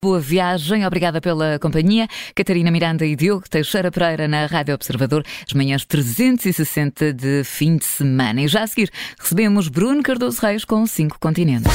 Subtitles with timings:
[0.00, 2.06] Boa viagem, obrigada pela companhia.
[2.32, 7.84] Catarina Miranda e Diogo Teixeira Pereira na Rádio Observador, as manhãs 360 de fim de
[7.84, 8.40] semana.
[8.40, 11.72] E já a seguir recebemos Bruno Cardoso Reis com cinco continentes.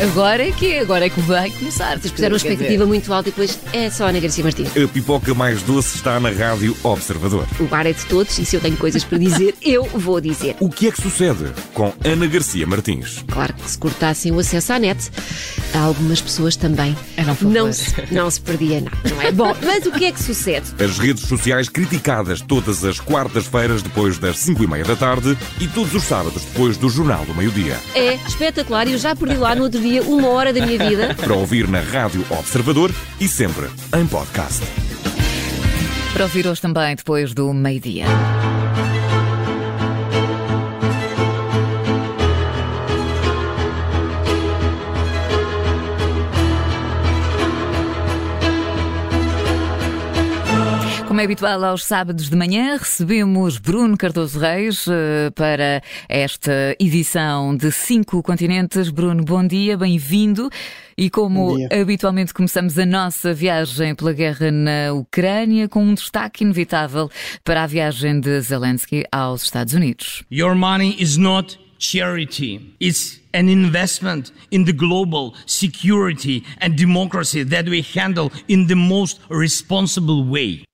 [0.00, 1.98] Agora é que é, agora é que vai começar.
[1.98, 4.74] Vocês puseram uma expectativa muito alta e depois é só Ana Garcia Martins.
[4.74, 7.46] A pipoca mais doce está na Rádio Observador.
[7.60, 10.56] O bar é de todos e se eu tenho coisas para dizer, eu vou dizer.
[10.60, 13.22] O que é que sucede com Ana Garcia Martins?
[13.30, 15.10] Claro que se cortassem o acesso à net,
[15.74, 16.96] há algumas pessoas também
[17.42, 19.32] não, não, se, não se perdia nada, não é?
[19.32, 20.66] Bom, mas o que é que sucede?
[20.82, 25.66] As redes sociais criticadas todas as quartas-feiras depois das 5 e meia da tarde e
[25.68, 27.76] todos os sábados depois do Jornal do Meio-Dia.
[27.94, 31.14] É espetacular e eu já perdi lá no outro dia uma hora da minha vida.
[31.14, 34.62] Para ouvir na Rádio Observador e sempre em podcast.
[36.12, 38.06] Para ouvir hoje também depois do meio-dia.
[51.16, 57.56] Como é habitual aos sábados de manhã, recebemos Bruno Cardoso Reis uh, para esta edição
[57.56, 58.90] de Cinco Continentes.
[58.90, 60.50] Bruno, bom dia, bem-vindo.
[60.94, 67.10] E como habitualmente começamos a nossa viagem pela guerra na Ucrânia com um destaque inevitável
[67.42, 70.22] para a viagem de Zelensky aos Estados Unidos.
[70.30, 72.74] Your money is not charity.
[72.78, 79.18] It's an investment in the global security and democracy that we handle in the most
[79.30, 80.66] responsible way.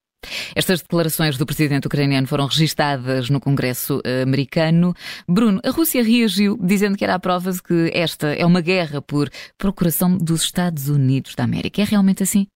[0.54, 4.94] Estas declarações do presidente ucraniano foram registadas no Congresso eh, americano.
[5.28, 9.02] Bruno, a Rússia reagiu dizendo que era a prova de que esta é uma guerra
[9.02, 11.82] por procuração dos Estados Unidos da América.
[11.82, 12.46] É realmente assim?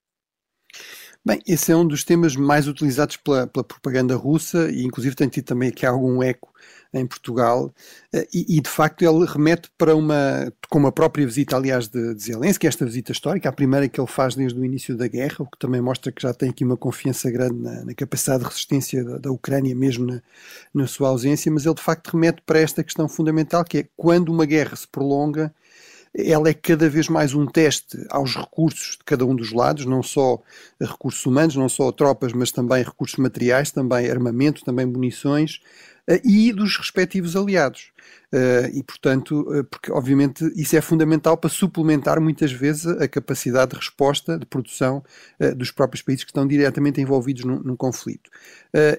[1.25, 5.27] Bem, esse é um dos temas mais utilizados pela, pela propaganda russa e inclusive tem
[5.27, 6.53] tido também aqui algum eco
[6.93, 7.73] em Portugal,
[8.13, 12.13] eh, e, e, de facto ele remete para uma, com uma própria visita, aliás, de,
[12.15, 15.37] de Zelensky, esta visita histórica, a primeira que ele faz desde o início da guerra,
[15.39, 18.49] o que também mostra que já tem aqui uma confiança grande na, na capacidade de
[18.49, 20.21] resistência da, da Ucrânia, mesmo na,
[20.73, 24.29] na sua ausência, mas ele de facto remete para esta questão fundamental, que é quando
[24.29, 25.53] uma guerra se prolonga,
[26.17, 30.01] ela é cada vez mais um teste aos recursos de cada um dos lados, não
[30.01, 30.41] só
[30.81, 35.61] recursos humanos, não só tropas, mas também recursos materiais, também armamento, também munições,
[36.23, 37.91] e dos respectivos aliados.
[38.27, 43.71] Uh, e, portanto, uh, porque obviamente isso é fundamental para suplementar muitas vezes a capacidade
[43.71, 45.01] de resposta, de produção
[45.55, 48.29] dos próprios países que estão diretamente envolvidos num conflito.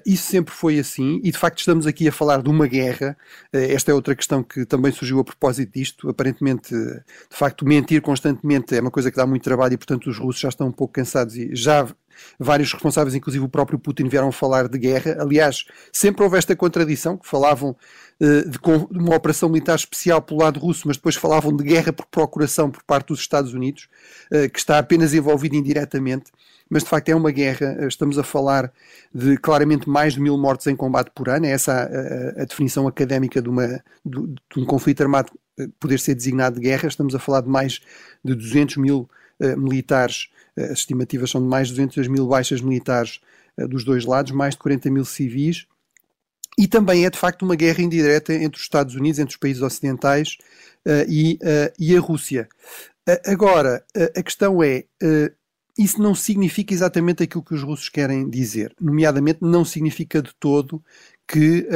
[0.05, 3.15] isso sempre foi assim, e de facto estamos aqui a falar de uma guerra.
[3.51, 6.09] esta é outra questão que também surgiu a propósito disto.
[6.09, 10.17] Aparentemente, de facto, mentir constantemente é uma coisa que dá muito trabalho e, portanto, os
[10.17, 11.87] russos já estão um pouco cansados e já
[12.39, 15.17] vários responsáveis, inclusive o próprio Putin, vieram falar de guerra.
[15.19, 17.75] Aliás, sempre houve esta contradição, que falavam
[18.21, 18.59] uh, de,
[18.91, 22.83] uma operação militar especial pelo lado russo, mas depois falavam de guerra por procuração por
[22.83, 23.87] parte dos Estados Unidos,
[24.31, 26.31] uh, que está apenas envolvido indiretamente.
[26.69, 28.71] Mas de facto é uma guerra, eh, estamos a falar
[29.11, 32.45] de claramente mais de mil mortes em combate por ano, é essa a, a, a
[32.45, 33.65] definição académica de, uma,
[34.05, 35.31] de, de um conflito armado
[35.79, 37.79] poder ser designado de guerra, estamos a falar de mais
[38.23, 39.09] de 200 mil
[39.57, 43.19] militares as estimativas são de mais de 200 mil baixas militares
[43.57, 45.65] eh, dos dois lados, mais de 40 mil civis,
[46.57, 49.61] e também é de facto uma guerra indireta entre os Estados Unidos, entre os países
[49.61, 50.35] ocidentais
[51.07, 51.39] e,
[51.79, 52.49] e, a Rússia.
[53.25, 53.83] Agora,
[54.15, 54.83] a questão é.
[55.77, 58.73] isso não significa exatamente aquilo que os russos querem dizer.
[58.81, 60.83] Nomeadamente, não significa de todo
[61.31, 61.67] que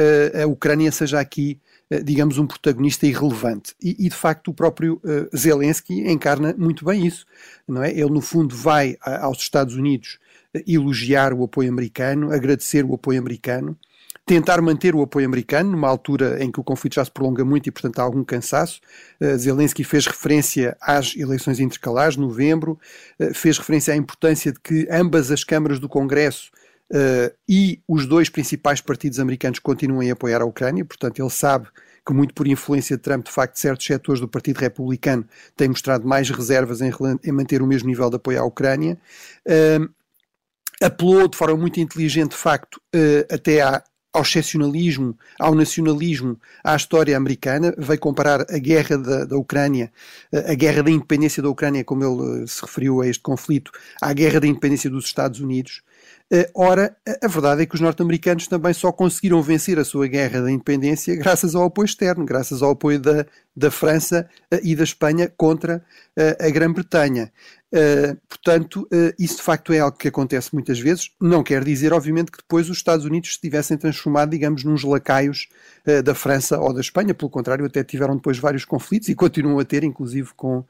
[0.42, 1.60] a Ucrânia seja aqui
[1.90, 3.74] eh, digamos, um protagonista irrelevante.
[3.82, 7.26] E, e de facto, o próprio uh, Zelensky encarna muito bem isso.
[7.68, 7.90] Não é?
[7.90, 10.18] Ele, no fundo, vai a, aos Estados Unidos
[10.54, 13.76] uh, elogiar o apoio americano, agradecer o apoio americano,
[14.24, 17.66] tentar manter o apoio americano numa altura em que o conflito já se prolonga muito
[17.66, 18.80] e, portanto, há algum cansaço.
[19.20, 22.78] Uh, Zelensky fez referência às eleições intercalares, novembro,
[23.34, 26.50] fez referência à importância de que ambas as câmaras do Congresso
[26.92, 31.66] Uh, e os dois principais partidos americanos continuam a apoiar a Ucrânia, portanto, ele sabe
[32.06, 36.06] que, muito por influência de Trump, de facto, certos setores do Partido Republicano têm mostrado
[36.06, 36.90] mais reservas em,
[37.24, 38.98] em manter o mesmo nível de apoio à Ucrânia.
[39.46, 39.88] Uh,
[40.82, 43.82] apelou de forma muito inteligente, de facto, uh, até à,
[44.12, 49.90] ao excepcionalismo, ao nacionalismo, à história americana, veio comparar a guerra da, da Ucrânia,
[50.32, 54.38] a guerra da independência da Ucrânia, como ele se referiu a este conflito, à guerra
[54.40, 55.82] da independência dos Estados Unidos.
[56.32, 60.40] Eh, ora, a verdade é que os norte-americanos também só conseguiram vencer a sua guerra
[60.40, 64.84] da independência graças ao apoio externo, graças ao apoio da, da França eh, e da
[64.84, 65.84] Espanha contra
[66.16, 67.32] eh, a Grã-Bretanha.
[68.28, 71.10] portanto, isso de facto é algo que acontece muitas vezes.
[71.20, 75.48] Não quer dizer, obviamente, que depois os Estados Unidos se tivessem transformado, digamos, nos lacaios
[76.04, 77.12] da França ou da Espanha.
[77.14, 80.64] Pelo contrário, até tiveram depois vários conflitos e continuam a ter, inclusive com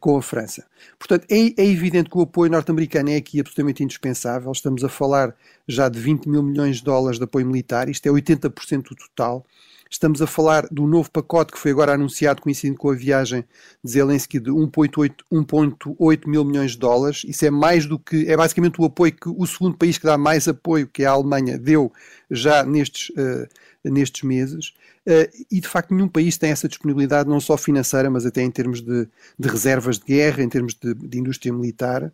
[0.00, 0.66] com a França.
[0.98, 4.50] Portanto, é, é evidente que o apoio norte-americano é aqui absolutamente indispensável.
[4.50, 5.34] Estamos a falar
[5.68, 9.46] já de 20 mil milhões de dólares de apoio militar, isto é 80% do total.
[9.92, 13.44] Estamos a falar do novo pacote que foi agora anunciado, coincidindo com a viagem
[13.84, 17.24] de Zelensky, de 1,8 mil milhões de dólares.
[17.28, 18.26] Isso é mais do que.
[18.26, 21.10] É basicamente o apoio que o segundo país que dá mais apoio, que é a
[21.10, 21.92] Alemanha, deu
[22.30, 23.46] já nestes, uh,
[23.84, 24.72] nestes meses.
[25.06, 28.50] Uh, e de facto, nenhum país tem essa disponibilidade, não só financeira, mas até em
[28.50, 29.06] termos de,
[29.38, 32.10] de reservas de guerra, em termos de, de indústria militar.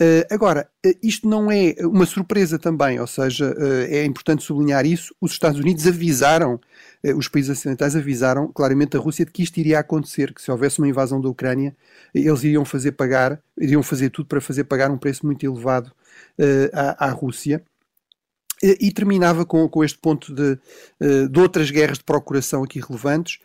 [0.00, 4.84] Uh, agora, uh, isto não é uma surpresa também, ou seja, uh, é importante sublinhar
[4.84, 5.14] isso.
[5.18, 6.60] Os Estados Unidos avisaram,
[7.16, 10.80] os países ocidentais avisaram claramente a Rússia de que isto iria acontecer, que se houvesse
[10.80, 11.74] uma invasão da Ucrânia,
[12.14, 15.92] eles iriam fazer pagar, iriam fazer tudo para fazer pagar um preço muito elevado
[16.72, 17.62] à, à, Rússia.
[18.62, 20.58] E terminava com, com este ponto de,
[21.28, 23.38] de outras guerras de procuração aqui relevantes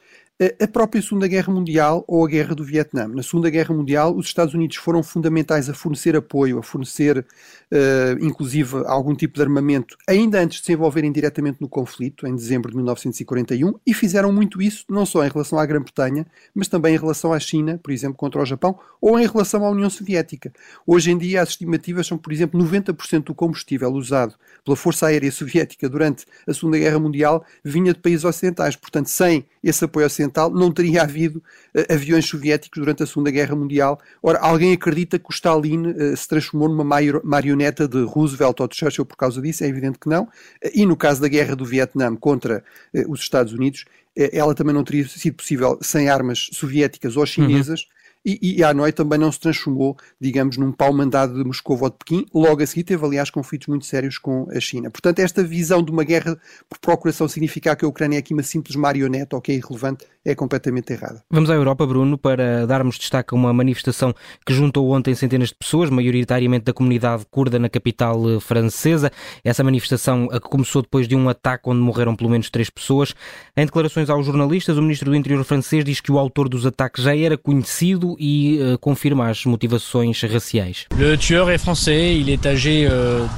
[0.59, 3.07] a própria Segunda Guerra Mundial ou a Guerra do Vietnã.
[3.07, 8.25] Na Segunda Guerra Mundial, os Estados Unidos foram fundamentais a fornecer apoio, a fornecer, uh,
[8.25, 12.71] inclusive, algum tipo de armamento, ainda antes de se envolverem diretamente no conflito, em dezembro
[12.71, 16.97] de 1941, e fizeram muito isso, não só em relação à Grã-Bretanha, mas também em
[16.97, 20.51] relação à China, por exemplo, contra o Japão, ou em relação à União Soviética.
[20.88, 24.33] Hoje em dia, as estimativas são, por exemplo, 90% do combustível usado
[24.65, 28.75] pela Força Aérea Soviética durante a Segunda Guerra Mundial vinha de países ocidentais.
[28.75, 31.43] Portanto, sem esse apoio ocidental, não teria havido
[31.75, 33.99] uh, aviões soviéticos durante a Segunda Guerra Mundial.
[34.21, 36.83] Ora, alguém acredita que o Stalin uh, se transformou numa
[37.23, 39.63] marioneta de Roosevelt ou de Churchill por causa disso?
[39.63, 40.23] É evidente que não.
[40.23, 40.29] Uh,
[40.73, 42.63] e no caso da Guerra do Vietnã contra
[43.07, 43.85] os Estados Unidos,
[44.15, 47.81] ela também não teria sido possível sem armas soviéticas ou chinesas.
[47.81, 51.89] Uhum e, e Hanoi também não se transformou, digamos, num pau mandado de Moscou ou
[51.89, 52.25] de Pequim.
[52.33, 54.89] Logo a seguir teve, aliás, conflitos muito sérios com a China.
[54.89, 56.38] Portanto, esta visão de uma guerra
[56.69, 60.06] por procuração significar que a Ucrânia é aqui uma simples marioneta ou que é irrelevante
[60.23, 61.23] é completamente errada.
[61.29, 64.13] Vamos à Europa, Bruno, para darmos destaque a uma manifestação
[64.45, 69.12] que juntou ontem centenas de pessoas, maioritariamente da comunidade curda na capital eh, francesa.
[69.44, 73.15] Essa manifestação que começou depois de um ataque onde morreram pelo menos três pessoas.
[73.57, 77.03] Em declarações aos jornalistas, o ministro do Interior francês diz que o autor dos ataques
[77.03, 79.45] já era conhecido e uh, confirma as.
[79.45, 82.89] Le tueur est français, il est âgé uh,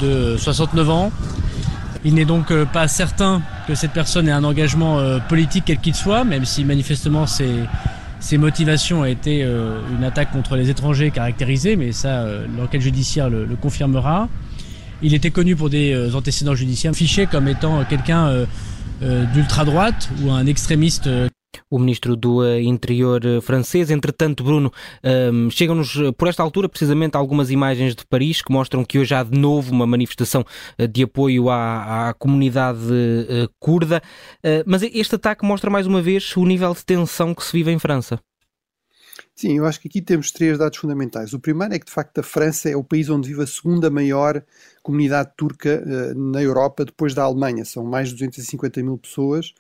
[0.04, 1.12] de 69 ans.
[2.06, 5.00] Il n'est donc euh, pas certain que cette personne ait un engagement
[5.30, 10.58] politique quel qu'il soit, même si manifestement ses, motivations a été euh, une attaque contre
[10.58, 12.26] les étrangers caractérisée, mais ça,
[12.58, 14.28] l'enquête judiciaire le, confirmera.
[15.02, 18.46] Il était connu pour des antécédents judiciaires, fiché comme étant quelqu'un
[19.02, 21.10] d'ultra-droite ou un extrémiste
[21.70, 23.90] o ministro do eh, Interior eh, francês.
[23.90, 24.72] Entretanto, Bruno,
[25.32, 29.14] um, chegam-nos eh, por esta altura precisamente algumas imagens de Paris que mostram que hoje
[29.14, 30.46] há de novo uma manifestação
[30.92, 32.80] de apoio à, à comunidade
[33.60, 34.02] curda.
[34.66, 37.80] Mas este ataque mostra mais uma vez o nível de tensão que se vive em
[37.80, 38.20] França.
[39.36, 41.34] Sim, eu acho que aqui temos três dados fundamentais.
[41.34, 43.90] O primeiro é que, de facto, a França é o país onde vive a segunda
[43.90, 44.44] maior
[44.84, 47.66] comunidade turca uh, na Europa, depois da Alemanha.
[47.66, 49.54] São mais de 250 mil pessoas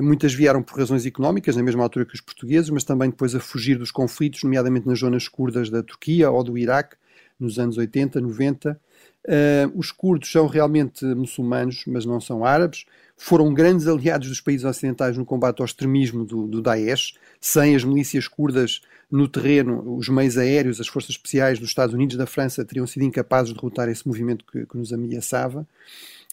[0.00, 3.40] Muitas vieram por razões económicas, na mesma altura que os portugueses, mas também depois a
[3.40, 6.96] fugir dos conflitos, nomeadamente nas zonas curdas da Turquia ou do Iraque,
[7.38, 8.80] nos anos 80, 90.
[9.26, 12.84] Uh, os curdos são realmente muçulmanos, mas não são árabes.
[13.16, 17.14] Foram grandes aliados dos países ocidentais no combate ao extremismo do, do Daesh.
[17.40, 18.80] Sem as milícias curdas
[19.10, 22.86] no terreno, os meios aéreos, as forças especiais dos Estados Unidos e da França teriam
[22.86, 25.66] sido incapazes de derrotar esse movimento que, que nos ameaçava.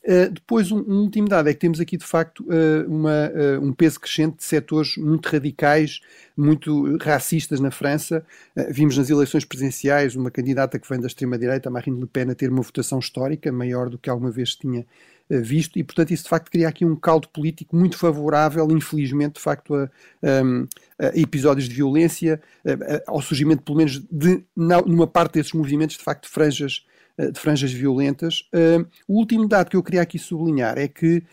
[0.05, 3.65] Uh, depois, um, um último dado é que temos aqui, de facto, uh, uma, uh,
[3.65, 5.99] um peso crescente de setores muito radicais,
[6.37, 8.23] muito racistas na França.
[8.69, 12.51] vimos nas eleições presidenciais uma candidata que vem da extrema-direita, Marine Le Pen, a ter
[12.51, 14.85] uma votação histórica, maior do que alguma vez tinha
[15.27, 19.41] visto, e portanto isso de facto cria aqui um caldo político muito favorável, infelizmente, de
[19.41, 19.89] facto, a,
[20.21, 25.97] a, a episódios de violência, a, ao surgimento, pelo menos, de, numa parte desses movimentos,
[25.97, 28.47] de facto, franjas eh, de franjas violentas.
[28.53, 31.23] Uh, o último dado que eu queria aqui sublinhar é que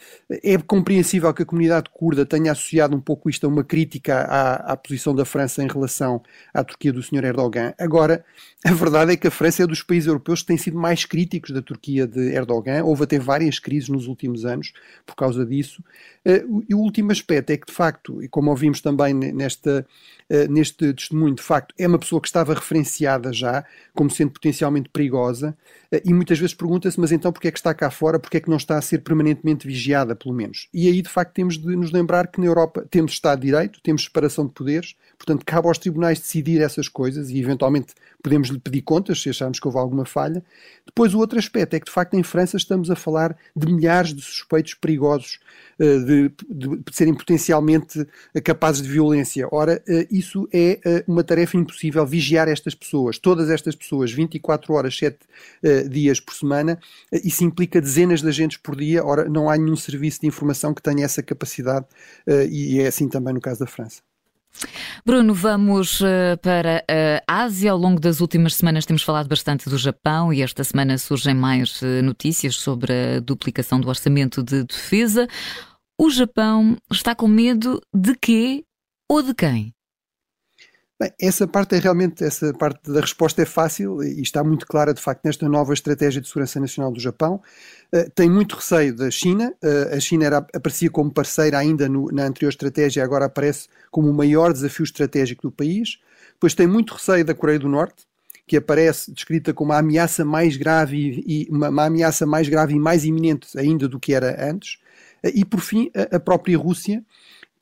[0.42, 4.72] é compreensível que a comunidade curda tenha associado um pouco isto a uma crítica à,
[4.72, 6.22] à posição da França em relação
[6.54, 7.24] à Turquia do Sr.
[7.24, 7.74] Erdogan.
[7.78, 8.24] Agora,
[8.64, 11.50] a verdade é que a França é dos países europeus que têm sido mais críticos
[11.50, 12.84] da Turquia de Erdogan.
[12.84, 14.72] Houve até várias crises nos últimos anos
[15.04, 15.82] por causa disso.
[16.68, 19.84] E o último aspecto é que, de facto, e como ouvimos também nesta,
[20.48, 25.56] neste testemunho, de facto, é uma pessoa que estava referenciada já como sendo potencialmente perigosa.
[26.04, 28.48] E muitas vezes pergunta-se, mas então porquê é que está cá fora, porquê é que
[28.48, 30.68] não está a ser permanentemente vigiada, pelo menos?
[30.72, 33.80] E aí, de facto, temos de nos lembrar que na Europa temos Estado de Direito,
[33.82, 38.58] temos separação de poderes, portanto, cabe aos tribunais decidir essas coisas e, eventualmente, podemos lhe
[38.58, 40.42] pedir contas se acharmos que houve alguma falha.
[40.86, 44.14] Depois, o outro aspecto é que, de facto, em França estamos a falar de milhares
[44.14, 45.38] de suspeitos perigosos
[45.78, 48.06] eh, de, de, de serem potencialmente
[48.44, 49.48] capazes de violência.
[49.50, 54.72] Ora, eh, isso é eh, uma tarefa impossível, vigiar estas pessoas, todas estas pessoas, 24
[54.74, 55.18] horas, 7
[55.88, 56.78] dias por semana,
[57.24, 59.04] isso implica dezenas de agentes por dia.
[59.04, 61.86] Ora, não há nenhum serviço de informação que tenha essa capacidade
[62.50, 64.02] e é assim também no caso da França.
[65.04, 66.00] Bruno, vamos
[66.42, 66.84] para
[67.26, 67.72] a Ásia.
[67.72, 71.80] Ao longo das últimas semanas temos falado bastante do Japão e esta semana surgem mais
[72.04, 75.26] notícias sobre a duplicação do orçamento de defesa.
[75.98, 78.64] O Japão está com medo de quê
[79.08, 79.72] ou de quem?
[81.02, 84.94] Bem, essa parte é realmente, essa parte da resposta é fácil e está muito clara,
[84.94, 87.42] de facto, nesta nova estratégia de segurança nacional do Japão.
[87.92, 89.52] Uh, tem muito receio da China.
[89.60, 94.08] Uh, a China era, aparecia como parceira ainda no, na anterior estratégia, agora aparece como
[94.08, 95.98] o maior desafio estratégico do país.
[96.34, 98.06] Depois tem muito receio da Coreia do Norte,
[98.46, 102.74] que aparece descrita como a ameaça mais grave e, e uma, uma, ameaça mais grave
[102.74, 104.74] e mais iminente ainda do que era antes.
[105.24, 107.04] Uh, e por fim, a, a própria Rússia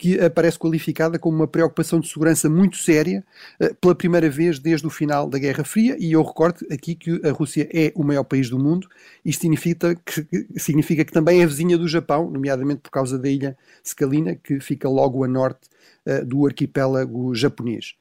[0.00, 3.22] que aparece qualificada como uma preocupação de segurança muito séria
[3.60, 7.20] eh, pela primeira vez desde o final da Guerra Fria, e eu recordo aqui que
[7.22, 8.88] a Rússia é o maior país do mundo,
[9.22, 13.54] isto significa que, significa que também é vizinha do Japão, nomeadamente por causa da ilha
[13.82, 15.68] Sakhalina, que fica logo a norte
[16.06, 17.94] uh, do arquipélago japonês.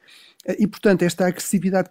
[0.48, 1.90] Uh, e, portanto, esta agressividade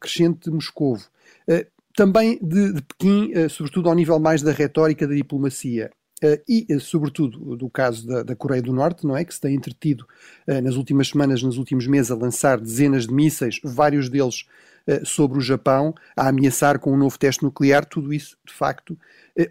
[0.00, 5.14] crescente de Moscou, uh, também de, de Pequim, sobretudo ao nível mais da retórica da
[5.14, 5.90] diplomacia,
[6.48, 9.24] e, uh, sobretudo, do caso da, da, Coreia do Norte, não é?
[9.24, 10.06] Que se tem entretido
[10.46, 14.44] uh, nas últimas semanas, nos últimos meses, a lançar dezenas de mísseis, vários deles
[15.04, 18.98] sobre o Japão, a ameaçar com um novo teste nuclear, tudo isso, de facto,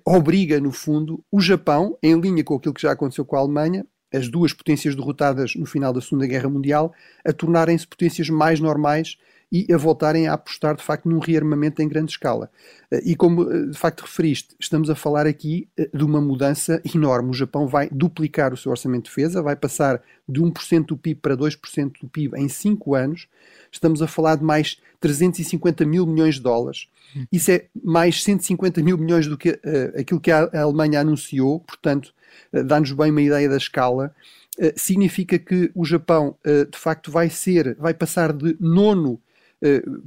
[0.03, 3.85] obriga, no fundo, o Japão, em linha com aquilo que já aconteceu com a Alemanha,
[4.13, 6.91] as duas potências derrotadas no final da Segunda Guerra Mundial,
[7.23, 9.17] a tornarem-se potências mais normais
[9.51, 12.51] e a voltarem a apostar de facto num rearmamento em grande escala.
[12.91, 16.81] Eh, e como eh, de facto referiste, estamos a falar aqui eh, de uma mudança
[16.93, 17.31] enorme.
[17.31, 21.19] O Japão vai duplicar o seu orçamento de defesa, vai passar de 1% do PIB
[21.19, 23.27] para 2% do PIB em 5 anos.
[23.71, 26.87] Estamos a falar de mais 350 mil milhões de dólares.
[27.31, 32.13] Isso é mais 150 mil milhões do que uh, aquilo que a Alemanha anunciou, portanto,
[32.53, 34.13] uh, dá-nos bem uma ideia da escala.
[34.59, 39.19] Uh, significa que o Japão, de facto, vai ser, vai passar de nono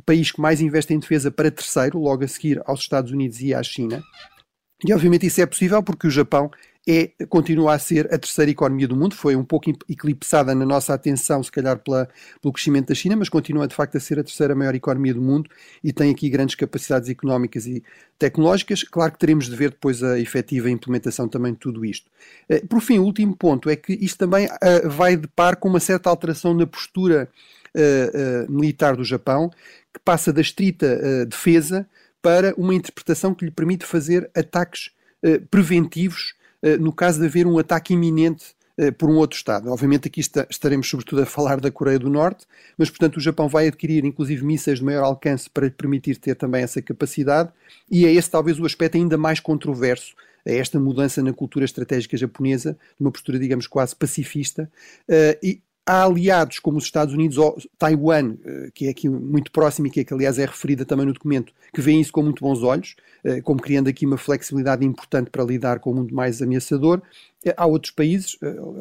[0.07, 3.55] país que mais investe em defesa para terceiro, logo a seguir aos Estados Unidos e
[3.55, 4.03] à China.
[4.85, 6.51] E obviamente isso é possível porque o Japão
[6.89, 10.93] é, continua a ser a terceira economia do mundo, foi um pouco eclipsada na nossa
[10.93, 12.09] atenção, se calhar pela,
[12.41, 15.23] pelo crescimento da China, mas continua de facto a ser a terceira maior economia do
[15.23, 15.49] mundo
[15.83, 17.85] e tem aqui grandes capacidades económicas e
[18.19, 18.83] tecnológicas.
[18.83, 22.11] Claro que teremos de ver depois a efetiva implementação também de tudo isto.
[22.49, 25.69] Eh, por fim, o último ponto é que isto também uh, vai de par com
[25.69, 27.31] uma certa alteração na postura
[27.77, 29.51] uh, militar do Japão,
[29.93, 31.87] que passa da estrita uh, defesa
[32.21, 34.91] para uma interpretação que lhe permite fazer ataques
[35.51, 36.35] preventivos
[36.81, 38.55] no caso de haver um ataque iminente
[38.97, 39.71] por um outro Estado.
[39.71, 42.45] Obviamente aqui está, estaremos sobretudo a falar da Coreia do Norte,
[42.79, 46.37] mas portanto o Japão vai adquirir inclusive mísseis de maior alcance para lhe permitir ter
[46.37, 47.51] também essa capacidade
[47.91, 50.15] e é esse talvez o aspecto ainda mais controverso
[50.47, 54.71] a esta mudança na cultura estratégica japonesa, de uma postura digamos quase pacifista,
[55.09, 59.51] uh, e há aliados como os Estados Unidos ou Taiwan, eh, que é aqui muito
[59.51, 62.23] próximo e que, é, que aliás é referida também no documento, que veem isso com
[62.23, 66.15] muito bons olhos, eh, como criando aqui uma flexibilidade importante para lidar com o mundo
[66.15, 67.03] mais ameaçador.
[67.45, 68.39] Eh, há outros países,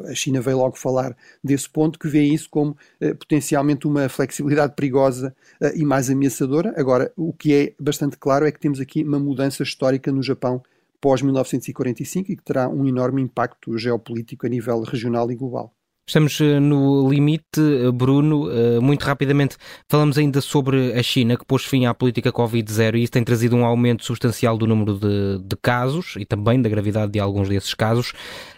[0.08, 2.76] a China veio logo falar desse ponto, que veem isso como
[3.18, 5.34] potencialmente uma flexibilidade perigosa
[5.74, 6.72] e mais ameaçadora.
[6.76, 10.62] Agora, o que é bastante claro é que temos aqui uma mudança histórica no Japão
[11.00, 15.74] pós-1945 e que terá um enorme impacto geopolítico a nível regional e global.
[16.06, 18.50] Estamos eh, no limite, eh, Bruno.
[18.50, 19.56] Eh, muito rapidamente,
[19.88, 23.54] falamos ainda sobre a China, que pôs fim à política Covid-0 e isso tem trazido
[23.56, 27.74] um aumento substancial do número de, de, casos e também da gravidade de alguns desses
[27.74, 28.12] casos.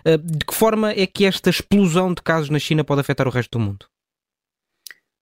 [0.05, 3.59] De que forma é que esta explosão de casos na China pode afetar o resto
[3.59, 3.87] do mundo?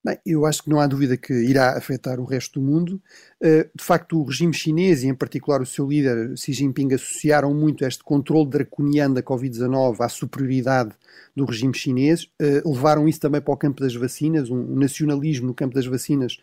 [0.05, 3.01] Bem, eu acho que não há dúvida que irá afetar o resto do mundo.
[3.41, 7.55] Uh, de facto, o regime chinês e, em particular, o seu líder Xi Jinping associaram
[7.55, 10.91] muito este controle draconiano da Covid-19 à superioridade
[11.37, 12.25] do regime chinês.
[12.25, 16.37] Uh, levaram isso também para o campo das vacinas, um nacionalismo no campo das vacinas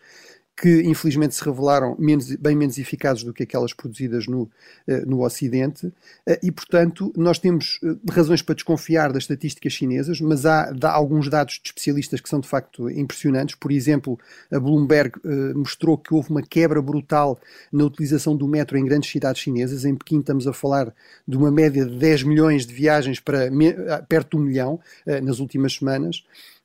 [0.60, 4.50] que infelizmente se revelaram menos, bem menos eficazes do que aquelas produzidas no,
[5.06, 5.90] no Ocidente,
[6.42, 11.54] e portanto nós temos razões para desconfiar das estatísticas chinesas, mas há, há alguns dados
[11.54, 13.54] de especialistas que são de facto impressionantes.
[13.54, 14.18] Por exemplo,
[14.52, 15.12] a Bloomberg
[15.54, 17.40] mostrou que houve uma quebra brutal
[17.72, 19.86] na utilização do metro em grandes cidades chinesas.
[19.86, 20.92] Em Pequim estamos a falar
[21.26, 23.50] de uma média de 10 milhões de viagens para
[24.08, 24.80] perto de um milhão
[25.22, 26.22] nas últimas semanas.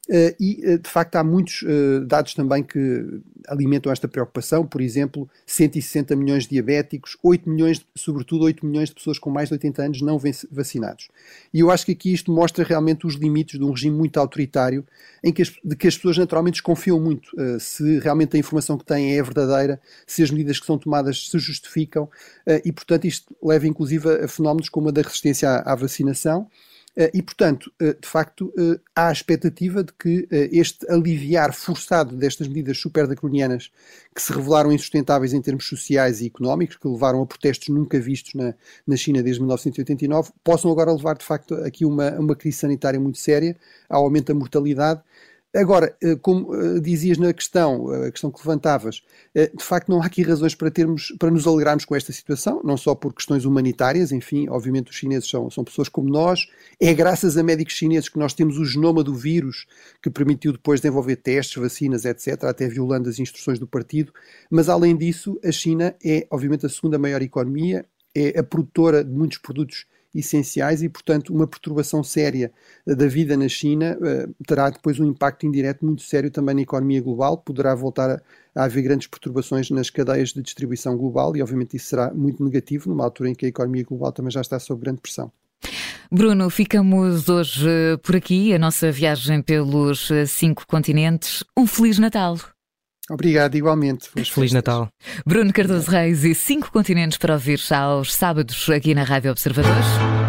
[0.07, 4.65] Uh, e, uh, de facto, há muitos uh, dados também que alimentam esta preocupação.
[4.65, 9.50] Por exemplo, 160 milhões de diabéticos, 8 milhões, sobretudo 8 milhões de pessoas com mais
[9.50, 10.19] de 80 anos não
[10.51, 11.09] vacinados.
[11.51, 14.85] E eu acho que aqui isto mostra realmente os limites de um regime muito autoritário,
[15.24, 18.85] em que as, de que as pessoas naturalmente desconfiam muito se realmente a informação que
[18.85, 22.09] têm é verdadeira, se as medidas que são tomadas se justificam,
[22.63, 26.50] e, portanto, isto leva inclusive a fenómenos como a da resistência à, à vacinação eh,
[27.13, 32.47] e, portanto, eh, de facto, eh, há a expectativa de que este aliviar forçado destas
[32.47, 33.69] medidas superdacronianas
[34.13, 38.33] que se revelaram insustentáveis em termos sociais e económicos, que levaram a protestos nunca vistos
[38.33, 38.53] na,
[38.87, 43.17] na China desde 1989, possam agora levar, de facto, aqui uma, uma crise sanitária muito
[43.17, 43.57] séria,
[43.89, 45.01] ao aumento da mortalidade
[45.55, 49.01] Agora, eh, como eh, dizias na questão, eh, a questão que levantavas,
[49.33, 52.75] de facto não há aqui razões para termos, para nos alegrarmos com esta situação, não
[52.75, 56.47] só por questões humanitárias, enfim, obviamente os chineses são, são pessoas como nós,
[56.79, 59.65] é graças a médicos chineses que nós temos o genoma do vírus,
[60.01, 64.13] que permitiu depois desenvolver testes, vacinas, etc., até violando as instruções do partido,
[64.50, 69.12] mas além disso, a China é obviamente a segunda maior economia, é a produtora de
[69.12, 69.85] muitos produtos
[70.19, 72.51] essenciais e, portanto, uma perturbação séria
[72.86, 77.01] da vida na China uh, terá depois um impacto indireto muito sério também na economia
[77.01, 78.22] global, poderá voltar
[78.55, 82.89] a, haver grandes perturbações nas cadeias de distribuição global e, obviamente, isso será muito negativo
[82.89, 85.31] numa altura em que a economia global também já está sob grande pressão.
[86.12, 87.67] Bruno, ficamos hoje
[88.03, 91.43] por aqui, a nossa viagem pelos eh, cinco continentes.
[91.57, 92.54] Um Feliz Natal!
[93.09, 94.09] Obrigado, igualmente.
[94.25, 94.89] Feliz Natal.
[95.25, 100.25] Bruno Cardoso Reis e cinco continentes para ouvir aos sábados aqui na Rádio Observadores.